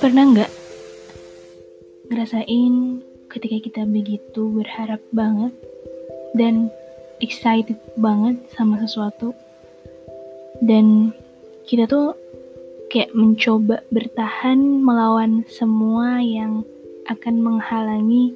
[0.00, 0.52] Pernah nggak
[2.08, 5.52] ngerasain ketika kita begitu berharap banget
[6.32, 6.72] dan
[7.20, 9.36] excited banget sama sesuatu?
[10.64, 11.12] Dan
[11.68, 12.16] kita tuh
[12.88, 16.64] kayak mencoba bertahan melawan semua yang
[17.04, 18.32] akan menghalangi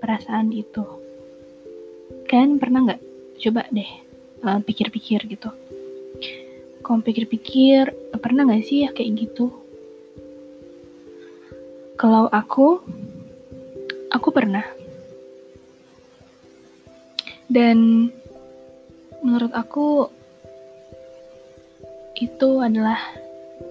[0.00, 0.88] perasaan itu.
[2.24, 3.02] Kan pernah nggak?
[3.36, 3.90] Coba deh
[4.48, 5.52] uh, pikir-pikir gitu.
[6.80, 9.60] Kamu pikir-pikir pernah nggak sih ya kayak gitu
[12.00, 12.80] kalau aku,
[14.08, 14.64] aku pernah.
[17.44, 18.08] Dan
[19.20, 20.08] menurut aku
[22.16, 22.96] itu adalah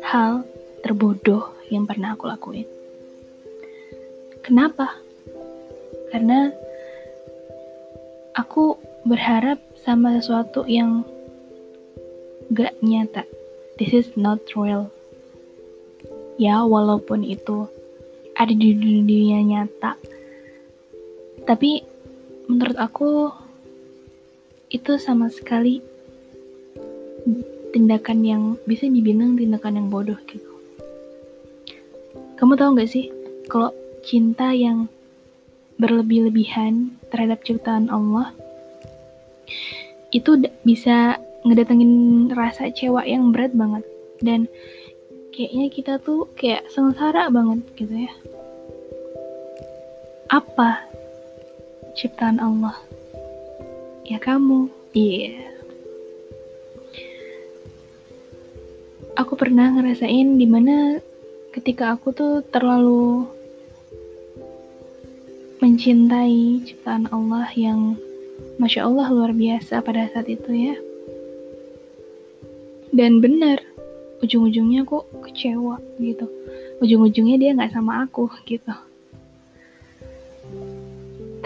[0.05, 0.45] hal
[0.85, 2.69] terbodoh yang pernah aku lakuin.
[4.45, 4.93] Kenapa?
[6.13, 6.53] Karena
[8.37, 8.77] aku
[9.09, 11.01] berharap sama sesuatu yang
[12.53, 13.25] gak nyata.
[13.81, 14.93] This is not real.
[16.37, 17.78] Ya, walaupun itu
[18.39, 19.99] ada di dunia nyata.
[21.43, 21.83] Tapi
[22.47, 23.27] menurut aku
[24.71, 25.83] itu sama sekali
[27.75, 30.47] tindakan yang bisa dibilang tindakan yang bodoh gitu.
[32.39, 33.11] Kamu tahu gak sih
[33.51, 33.75] kalau
[34.07, 34.87] cinta yang
[35.75, 38.31] berlebih-lebihan terhadap ciptaan Allah
[40.15, 43.83] itu bisa ngedatengin rasa cewek yang berat banget.
[44.23, 44.47] Dan
[45.31, 48.13] kayaknya kita tuh kayak sengsara banget gitu ya.
[50.29, 50.85] Apa
[51.97, 52.77] ciptaan Allah?
[54.05, 54.69] Ya kamu.
[54.93, 55.33] Iya.
[55.33, 55.49] Yeah.
[59.17, 61.01] Aku pernah ngerasain di mana
[61.51, 63.25] ketika aku tuh terlalu
[65.59, 67.97] mencintai ciptaan Allah yang
[68.61, 70.75] Masya Allah luar biasa pada saat itu ya.
[72.93, 73.65] Dan benar,
[74.21, 76.27] ujung-ujungnya kok kecewa gitu
[76.79, 78.71] ujung-ujungnya dia nggak sama aku gitu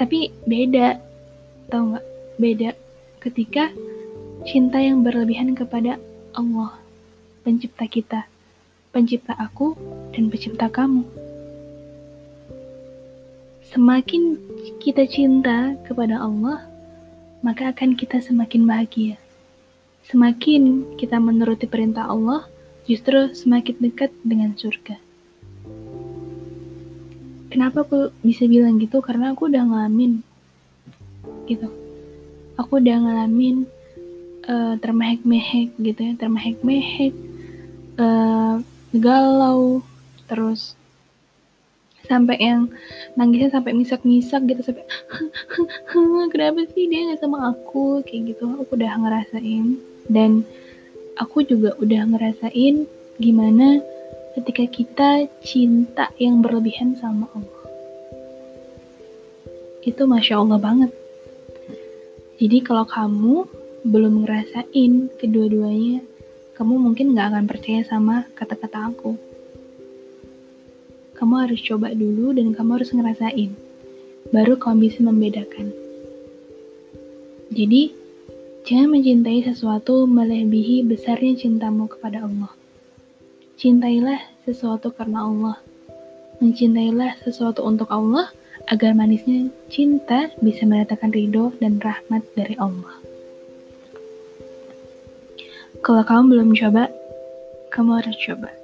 [0.03, 1.00] tapi beda
[1.72, 2.06] tau nggak?
[2.36, 2.75] Beda
[3.24, 3.72] ketika
[4.44, 5.96] cinta yang berlebihan kepada
[6.36, 6.75] Allah
[7.47, 8.28] pencipta kita
[8.91, 9.80] pencipta aku
[10.12, 11.08] dan pencipta kamu.
[13.72, 14.36] Semakin
[14.84, 16.68] kita cinta kepada Allah
[17.40, 19.16] maka akan kita semakin bahagia.
[20.12, 22.44] Semakin kita menuruti perintah Allah
[22.84, 25.00] justru semakin dekat dengan surga.
[27.53, 28.97] Kenapa aku bisa bilang gitu?
[28.97, 30.25] Karena aku udah ngalamin
[31.46, 31.69] gitu.
[32.58, 33.69] Aku udah ngalamin
[34.50, 37.14] uh, termehek-mehek gitu ya, termehek-mehek,
[38.02, 38.58] uh,
[38.97, 39.86] galau,
[40.25, 40.74] terus
[42.03, 42.68] sampai yang
[43.16, 44.84] nangisnya sampai misak-misak gitu sampai
[46.35, 49.80] kenapa sih dia nggak sama aku kayak gitu aku udah ngerasain
[50.12, 50.44] dan
[51.16, 52.84] aku juga udah ngerasain
[53.24, 53.80] gimana
[54.34, 55.10] ketika kita
[55.46, 57.64] cinta yang berlebihan sama Allah.
[59.86, 60.92] Itu Masya Allah banget.
[62.42, 63.46] Jadi kalau kamu
[63.88, 66.02] belum ngerasain kedua-duanya,
[66.58, 69.18] kamu mungkin gak akan percaya sama kata-kata aku.
[71.14, 73.52] Kamu harus coba dulu dan kamu harus ngerasain.
[74.32, 75.70] Baru kamu bisa membedakan.
[77.54, 78.04] Jadi,
[78.64, 82.62] Jangan mencintai sesuatu melebihi besarnya cintamu kepada Allah.
[83.59, 85.58] Cintailah sesuatu karena Allah.
[86.41, 88.34] Mencintailah sesuatu untuk Allah
[88.72, 92.96] agar manisnya cinta bisa mendatangkan ridho dan rahmat dari Allah.
[95.84, 96.88] Kalau kamu belum coba,
[97.69, 98.62] kamu harus coba.